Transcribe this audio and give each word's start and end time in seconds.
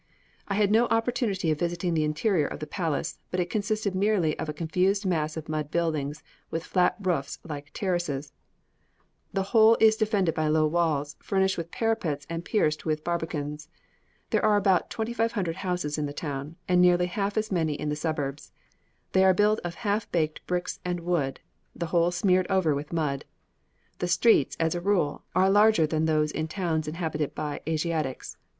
I 0.47 0.55
had 0.55 0.71
no 0.71 0.87
opportunity 0.87 1.51
of 1.51 1.59
visiting 1.59 1.93
the 1.93 2.03
interior 2.03 2.47
of 2.47 2.59
the 2.59 2.65
palace, 2.65 3.19
but 3.29 3.39
it 3.39 3.51
consists 3.51 3.85
merely 3.93 4.35
of 4.39 4.49
a 4.49 4.51
confused 4.51 5.05
mass 5.05 5.37
of 5.37 5.47
mud 5.47 5.69
buildings 5.69 6.23
with 6.49 6.63
flat 6.63 6.95
roofs 6.99 7.37
like 7.43 7.69
terraces; 7.75 8.33
the 9.31 9.43
whole 9.53 9.77
is 9.79 9.95
defended 9.95 10.33
by 10.33 10.47
low 10.47 10.65
walls, 10.65 11.17
furnished 11.21 11.55
with 11.55 11.69
parapets 11.69 12.25
and 12.31 12.43
pierced 12.43 12.83
with 12.83 13.03
barbicans. 13.03 13.69
There 14.31 14.43
are 14.43 14.57
about 14.57 14.89
2500 14.89 15.57
houses 15.57 15.99
in 15.99 16.07
the 16.07 16.13
town, 16.13 16.55
and 16.67 16.81
nearly 16.81 17.05
half 17.05 17.37
as 17.37 17.51
many 17.51 17.73
in 17.75 17.89
the 17.89 17.95
suburbs. 17.95 18.51
They 19.11 19.23
are 19.23 19.35
built 19.35 19.59
of 19.63 19.75
half 19.85 20.11
baked 20.11 20.43
bricks 20.47 20.79
and 20.83 21.01
wood, 21.01 21.41
the 21.75 21.85
whole 21.93 22.09
smeared 22.09 22.47
over 22.49 22.73
with 22.73 22.91
mud. 22.91 23.23
The 23.99 24.07
streets, 24.07 24.57
as 24.59 24.73
a 24.73 24.81
rule, 24.81 25.25
are 25.35 25.47
larger 25.51 25.85
than 25.85 26.05
those 26.05 26.31
in 26.31 26.47
towns 26.47 26.87
inhabited 26.87 27.35
by 27.35 27.61
Asiatics. 27.67 28.37